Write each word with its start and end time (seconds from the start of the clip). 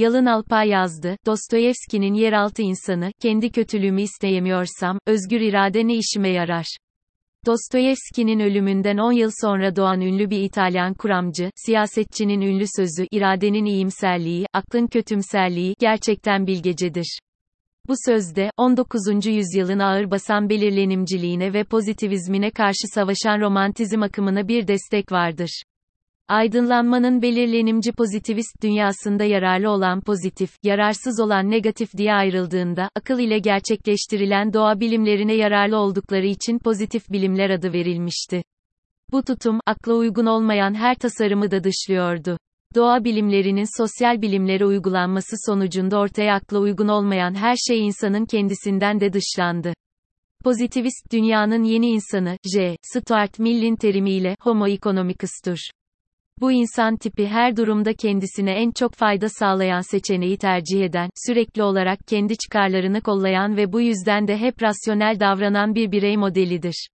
Yalın 0.00 0.26
Alpay 0.26 0.68
yazdı, 0.68 1.16
Dostoyevski'nin 1.26 2.14
yeraltı 2.14 2.62
insanı, 2.62 3.12
kendi 3.20 3.50
kötülüğümü 3.50 4.02
isteyemiyorsam, 4.02 4.98
özgür 5.06 5.40
irade 5.40 5.86
ne 5.86 5.94
işime 5.94 6.28
yarar? 6.28 6.66
Dostoyevski'nin 7.46 8.40
ölümünden 8.40 8.96
10 8.96 9.12
yıl 9.12 9.30
sonra 9.40 9.76
doğan 9.76 10.00
ünlü 10.00 10.30
bir 10.30 10.38
İtalyan 10.40 10.94
kuramcı, 10.94 11.50
siyasetçinin 11.54 12.40
ünlü 12.40 12.64
sözü, 12.76 13.06
iradenin 13.10 13.64
iyimserliği, 13.64 14.46
aklın 14.52 14.86
kötümserliği, 14.86 15.74
gerçekten 15.78 16.46
bilgecedir. 16.46 17.18
Bu 17.88 17.94
sözde, 18.06 18.50
19. 18.56 19.26
yüzyılın 19.26 19.78
ağır 19.78 20.10
basan 20.10 20.48
belirlenimciliğine 20.48 21.52
ve 21.52 21.64
pozitivizmine 21.64 22.50
karşı 22.50 22.86
savaşan 22.94 23.40
romantizm 23.40 24.02
akımına 24.02 24.48
bir 24.48 24.68
destek 24.68 25.12
vardır. 25.12 25.62
Aydınlanmanın 26.30 27.22
belirlenimci 27.22 27.92
pozitivist 27.92 28.62
dünyasında 28.62 29.24
yararlı 29.24 29.70
olan 29.70 30.00
pozitif, 30.00 30.50
yararsız 30.62 31.20
olan 31.20 31.50
negatif 31.50 31.96
diye 31.96 32.14
ayrıldığında, 32.14 32.88
akıl 32.96 33.18
ile 33.18 33.38
gerçekleştirilen 33.38 34.52
doğa 34.52 34.80
bilimlerine 34.80 35.34
yararlı 35.34 35.76
oldukları 35.76 36.26
için 36.26 36.58
pozitif 36.58 37.10
bilimler 37.12 37.50
adı 37.50 37.72
verilmişti. 37.72 38.42
Bu 39.12 39.22
tutum, 39.22 39.60
akla 39.66 39.94
uygun 39.94 40.26
olmayan 40.26 40.74
her 40.74 40.94
tasarımı 40.94 41.50
da 41.50 41.64
dışlıyordu. 41.64 42.38
Doğa 42.74 43.04
bilimlerinin 43.04 43.80
sosyal 43.82 44.22
bilimlere 44.22 44.66
uygulanması 44.66 45.36
sonucunda 45.46 45.98
ortaya 45.98 46.34
akla 46.34 46.58
uygun 46.58 46.88
olmayan 46.88 47.34
her 47.34 47.56
şey 47.68 47.86
insanın 47.86 48.24
kendisinden 48.24 49.00
de 49.00 49.12
dışlandı. 49.12 49.72
Pozitivist 50.44 51.12
dünyanın 51.12 51.64
yeni 51.64 51.86
insanı, 51.86 52.36
J. 52.54 52.76
Stuart 52.82 53.38
Mill'in 53.38 53.76
terimiyle, 53.76 54.36
Homo 54.40 54.68
economicus'tur. 54.68 55.58
Bu 56.40 56.52
insan 56.52 56.96
tipi 56.96 57.26
her 57.26 57.56
durumda 57.56 57.94
kendisine 57.94 58.52
en 58.52 58.70
çok 58.70 58.94
fayda 58.94 59.28
sağlayan 59.28 59.80
seçeneği 59.80 60.38
tercih 60.38 60.84
eden, 60.84 61.10
sürekli 61.26 61.62
olarak 61.62 61.98
kendi 62.06 62.36
çıkarlarını 62.36 63.00
kollayan 63.00 63.56
ve 63.56 63.72
bu 63.72 63.80
yüzden 63.80 64.28
de 64.28 64.38
hep 64.38 64.62
rasyonel 64.62 65.20
davranan 65.20 65.74
bir 65.74 65.92
birey 65.92 66.16
modelidir. 66.16 66.88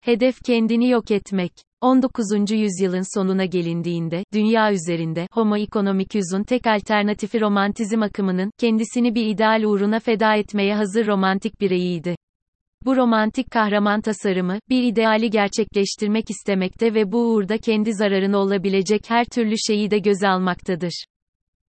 Hedef 0.00 0.40
kendini 0.44 0.88
yok 0.88 1.10
etmek. 1.10 1.52
19. 1.80 2.50
yüzyılın 2.50 3.18
sonuna 3.18 3.44
gelindiğinde, 3.44 4.24
dünya 4.32 4.72
üzerinde, 4.72 5.26
Homo 5.32 5.56
economicus'un 5.56 6.42
tek 6.42 6.66
alternatifi 6.66 7.40
romantizm 7.40 8.02
akımının, 8.02 8.50
kendisini 8.58 9.14
bir 9.14 9.26
ideal 9.26 9.62
uğruna 9.62 10.00
feda 10.00 10.34
etmeye 10.34 10.74
hazır 10.74 11.06
romantik 11.06 11.60
bireyiydi. 11.60 12.16
Bu 12.86 12.96
romantik 12.96 13.50
kahraman 13.50 14.00
tasarımı, 14.00 14.58
bir 14.68 14.82
ideali 14.82 15.30
gerçekleştirmek 15.30 16.30
istemekte 16.30 16.94
ve 16.94 17.12
bu 17.12 17.18
uğurda 17.18 17.58
kendi 17.58 17.94
zararına 17.94 18.38
olabilecek 18.38 19.10
her 19.10 19.24
türlü 19.24 19.54
şeyi 19.58 19.90
de 19.90 19.98
göze 19.98 20.28
almaktadır. 20.28 21.04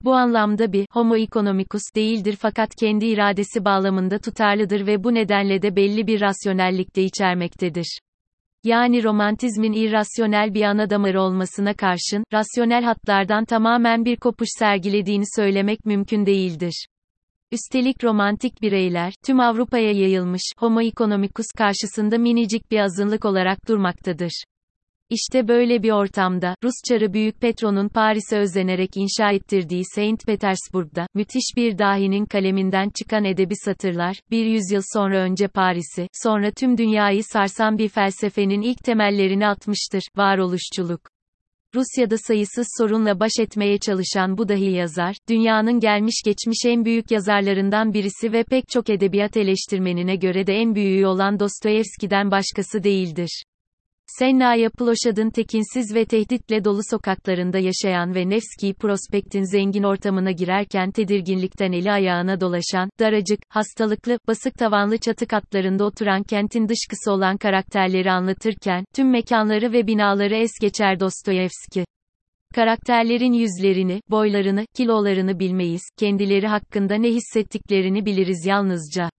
Bu 0.05 0.14
anlamda 0.14 0.72
bir 0.72 0.86
homo 0.91 1.16
economicus 1.16 1.83
değildir 1.97 2.36
fakat 2.41 2.75
kendi 2.81 3.06
iradesi 3.06 3.64
bağlamında 3.64 4.19
tutarlıdır 4.19 4.86
ve 4.86 5.05
bu 5.05 5.14
nedenle 5.14 5.62
de 5.62 5.77
belli 5.77 6.06
bir 6.06 6.20
rasyonellik 6.20 6.97
de 6.97 7.03
içermektedir. 7.03 7.98
Yani 8.64 9.05
romantizmin 9.05 9.72
irrasyonel 9.72 10.55
bir 10.55 10.62
ana 10.62 10.91
damarı 10.91 11.20
olmasına 11.22 11.75
karşın, 11.75 12.25
rasyonel 12.33 12.84
hatlardan 12.84 13.44
tamamen 13.44 14.05
bir 14.05 14.16
kopuş 14.16 14.48
sergilediğini 14.58 15.25
söylemek 15.36 15.86
mümkün 15.86 16.27
değildir. 16.27 16.86
Üstelik 17.52 18.04
romantik 18.04 18.62
bireyler, 18.62 19.12
tüm 19.26 19.40
Avrupa'ya 19.40 19.92
yayılmış, 19.92 20.42
homo 20.58 20.80
economicus 20.80 21.46
karşısında 21.58 22.18
minicik 22.18 22.70
bir 22.70 22.78
azınlık 22.78 23.24
olarak 23.24 23.68
durmaktadır. 23.68 24.44
İşte 25.10 25.48
böyle 25.48 25.82
bir 25.82 25.90
ortamda, 25.90 26.54
Rus 26.64 26.74
çarı 26.88 27.12
Büyük 27.12 27.40
Petro'nun 27.40 27.88
Paris'e 27.88 28.38
özenerek 28.38 28.90
inşa 28.96 29.32
ettirdiği 29.32 29.82
Saint 29.94 30.26
Petersburg'da, 30.26 31.06
müthiş 31.14 31.56
bir 31.56 31.78
dahinin 31.78 32.26
kaleminden 32.26 32.90
çıkan 32.98 33.24
edebi 33.24 33.56
satırlar, 33.56 34.16
bir 34.30 34.46
yüzyıl 34.46 34.82
sonra 34.94 35.18
önce 35.18 35.48
Paris'i, 35.48 36.08
sonra 36.22 36.50
tüm 36.50 36.78
dünyayı 36.78 37.24
sarsan 37.24 37.78
bir 37.78 37.88
felsefenin 37.88 38.60
ilk 38.60 38.78
temellerini 38.78 39.46
atmıştır, 39.46 40.02
varoluşçuluk. 40.16 41.00
Rusya'da 41.75 42.19
sayısız 42.19 42.66
sorunla 42.78 43.20
baş 43.20 43.32
etmeye 43.41 43.78
çalışan 43.78 44.38
bu 44.38 44.48
dahi 44.48 44.70
yazar, 44.70 45.16
dünyanın 45.28 45.81
gelmiş 45.81 46.22
geçmiş 46.25 46.58
en 46.66 46.84
büyük 46.84 47.10
yazarlarından 47.10 47.94
birisi 47.94 48.32
ve 48.32 48.44
pek 48.44 48.69
çok 48.69 48.91
edebiyat 48.91 49.36
eleştirmenine 49.36 50.16
göre 50.16 50.47
de 50.47 50.54
en 50.54 50.75
büyüğü 50.75 51.06
olan 51.06 51.41
Dostoyevski'den 51.41 52.31
başkası 52.31 52.84
değildir. 52.84 53.44
Sennaya 54.19 54.71
Ploşad'ın 54.71 55.31
tekinsiz 55.31 55.94
ve 55.94 56.04
tehditle 56.04 56.65
dolu 56.65 56.81
sokaklarında 56.91 57.59
yaşayan 57.59 58.15
ve 58.15 58.28
Nevski 58.28 58.75
Prospekt'in 58.75 59.43
zengin 59.53 59.82
ortamına 59.82 60.31
girerken 60.31 60.91
tedirginlikten 60.91 61.72
eli 61.72 61.93
ayağına 61.93 62.41
dolaşan, 62.41 62.91
daracık, 63.00 63.38
hastalıklı, 63.49 64.19
basık 64.28 64.54
tavanlı 64.54 64.99
çatı 64.99 65.26
katlarında 65.26 65.84
oturan 65.84 66.22
kentin 66.22 66.69
dışkısı 66.69 67.12
olan 67.12 67.37
karakterleri 67.37 68.10
anlatırken, 68.10 68.84
tüm 68.94 69.10
mekanları 69.10 69.72
ve 69.72 69.87
binaları 69.87 70.37
es 70.37 70.53
geçer 70.60 71.00
Dostoyevski. 71.00 71.84
Karakterlerin 72.54 73.32
yüzlerini, 73.32 74.00
boylarını, 74.10 74.65
kilolarını 74.76 75.38
bilmeyiz, 75.38 75.82
kendileri 75.99 76.47
hakkında 76.47 76.94
ne 76.94 77.09
hissettiklerini 77.09 78.06
biliriz 78.06 78.47
yalnızca. 78.47 79.10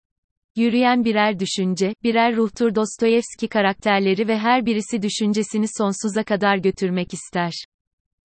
Yürüyen 0.55 1.05
birer 1.05 1.39
düşünce, 1.39 1.95
birer 2.03 2.35
ruhtur 2.35 2.75
Dostoyevski 2.75 3.47
karakterleri 3.47 4.27
ve 4.27 4.37
her 4.37 4.65
birisi 4.65 5.01
düşüncesini 5.01 5.65
sonsuza 5.77 6.23
kadar 6.23 6.57
götürmek 6.57 7.13
ister. 7.13 7.51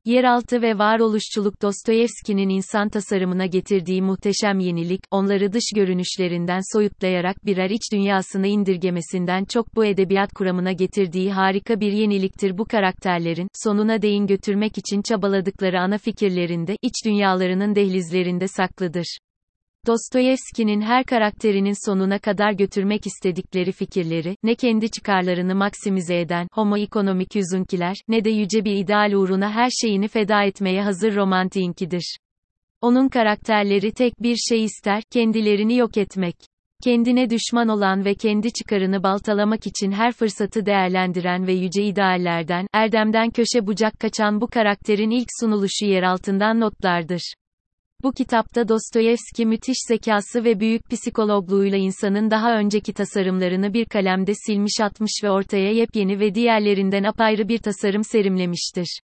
Yeraltı 0.04 0.62
ve 0.62 0.78
varoluşçuluk 0.78 1.62
Dostoyevski'nin 1.62 2.48
insan 2.48 2.88
tasarımına 2.88 3.46
getirdiği 3.46 4.02
muhteşem 4.02 4.58
yenilik, 4.58 5.00
onları 5.10 5.52
dış 5.52 5.64
görünüşlerinden 5.74 6.60
soyutlayarak 6.72 7.46
birer 7.46 7.70
iç 7.70 7.92
dünyasına 7.92 8.46
indirgemesinden 8.46 9.44
çok 9.44 9.76
bu 9.76 9.84
edebiyat 9.84 10.32
kuramına 10.32 10.72
getirdiği 10.72 11.32
harika 11.32 11.80
bir 11.80 11.92
yeniliktir 11.92 12.58
bu 12.58 12.64
karakterlerin, 12.64 13.48
sonuna 13.54 14.02
değin 14.02 14.26
götürmek 14.26 14.78
için 14.78 15.02
çabaladıkları 15.02 15.80
ana 15.80 15.98
fikirlerinde, 15.98 16.76
iç 16.82 16.94
dünyalarının 17.04 17.74
dehlizlerinde 17.74 18.48
saklıdır. 18.48 19.18
Dostoyevski'nin 19.86 20.80
her 20.80 21.04
karakterinin 21.04 21.86
sonuna 21.86 22.18
kadar 22.18 22.52
götürmek 22.52 23.06
istedikleri 23.06 23.72
fikirleri, 23.72 24.36
ne 24.42 24.54
kendi 24.54 24.90
çıkarlarını 24.90 25.54
maksimize 25.54 26.20
eden, 26.20 26.48
homo 26.52 26.76
economicus'unkiler, 26.76 27.96
ne 28.08 28.24
de 28.24 28.30
yüce 28.30 28.64
bir 28.64 28.76
ideal 28.76 29.12
uğruna 29.12 29.50
her 29.50 29.70
şeyini 29.70 30.08
feda 30.08 30.42
etmeye 30.42 30.82
hazır 30.82 31.16
romantiğinkidir. 31.16 32.16
Onun 32.80 33.08
karakterleri 33.08 33.92
tek 33.92 34.22
bir 34.22 34.36
şey 34.36 34.64
ister, 34.64 35.02
kendilerini 35.10 35.76
yok 35.76 35.96
etmek. 35.96 36.36
Kendine 36.84 37.30
düşman 37.30 37.68
olan 37.68 38.04
ve 38.04 38.14
kendi 38.14 38.52
çıkarını 38.52 39.02
baltalamak 39.02 39.66
için 39.66 39.92
her 39.92 40.12
fırsatı 40.12 40.66
değerlendiren 40.66 41.46
ve 41.46 41.52
yüce 41.52 41.82
ideallerden, 41.82 42.66
erdemden 42.72 43.30
köşe 43.30 43.66
bucak 43.66 44.00
kaçan 44.00 44.40
bu 44.40 44.46
karakterin 44.46 45.10
ilk 45.10 45.28
sunuluşu 45.40 45.86
yer 45.86 46.02
altından 46.02 46.60
notlardır. 46.60 47.34
Bu 48.02 48.12
kitapta 48.12 48.68
Dostoyevski 48.68 49.46
müthiş 49.46 49.76
zekası 49.88 50.44
ve 50.44 50.60
büyük 50.60 50.90
psikologluğuyla 50.90 51.78
insanın 51.78 52.30
daha 52.30 52.58
önceki 52.58 52.92
tasarımlarını 52.92 53.74
bir 53.74 53.84
kalemde 53.84 54.32
silmiş 54.46 54.80
atmış 54.80 55.10
ve 55.24 55.30
ortaya 55.30 55.72
yepyeni 55.72 56.20
ve 56.20 56.34
diğerlerinden 56.34 57.04
apayrı 57.04 57.48
bir 57.48 57.58
tasarım 57.58 58.04
serimlemiştir. 58.04 59.00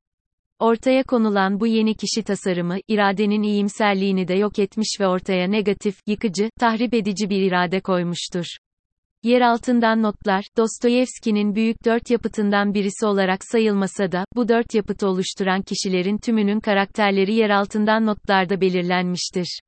Ortaya 0.59 1.03
konulan 1.03 1.59
bu 1.59 1.68
yeni 1.68 1.96
kişi 1.96 2.24
tasarımı, 2.24 2.78
iradenin 2.88 3.44
iyimserliğini 3.44 4.28
de 4.28 4.34
yok 4.34 4.59
etmiş 4.59 4.97
ve 5.00 5.08
ortaya 5.08 5.47
negatif, 5.47 5.96
yıkıcı, 6.08 6.50
tahrip 6.59 6.94
edici 6.94 7.29
bir 7.29 7.41
irade 7.41 7.79
koymuştur. 7.79 8.46
Yer 9.24 9.42
altından 9.42 10.02
notlar, 10.02 10.44
Dostoyevski'nin 10.58 11.56
büyük 11.56 11.86
dört 11.86 12.09
yapıtından 12.09 12.74
birisi 12.74 13.06
olarak 13.06 13.40
sayılmasa 13.52 14.12
da, 14.12 14.26
bu 14.36 14.50
dört 14.50 14.74
yapıtı 14.74 15.08
oluşturan 15.08 15.62
kişilerin 15.62 16.18
tümünün 16.18 16.59
karakterleri 16.59 17.34
yer 17.34 17.50
altından 17.50 18.06
notlarda 18.06 18.62
belirlenmiştir. 18.62 19.59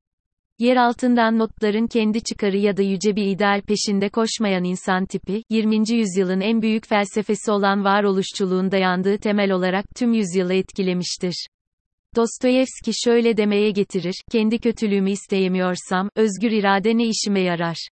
Yer 0.58 0.76
altından 0.76 1.38
notların 1.38 1.86
kendi 1.86 2.22
çıkarı 2.22 2.56
ya 2.56 2.76
da 2.76 2.82
yüce 2.82 3.16
bir 3.16 3.26
ideal 3.26 3.62
peşinde 3.62 4.08
koşmayan 4.08 4.64
insan 4.64 5.06
tipi, 5.06 5.42
20. 5.50 5.76
yüzyılın 5.90 6.40
en 6.40 6.62
büyük 6.62 6.86
felsefesi 6.86 7.50
olan 7.50 7.84
varoluşçuluğun 7.84 8.70
dayandığı 8.70 9.18
temel 9.18 9.50
olarak 9.50 9.84
tüm 9.96 10.12
yüzyılı 10.12 10.54
etkilemiştir. 10.54 11.46
Dostoyevski 12.16 12.90
şöyle 13.04 13.36
demeye 13.36 13.70
getirir, 13.70 14.14
kendi 14.32 14.58
kötülüğümü 14.58 15.10
isteyemiyorsam, 15.10 16.08
özgür 16.16 16.50
irade 16.50 16.98
ne 16.98 17.04
işime 17.04 17.40
yarar? 17.40 17.93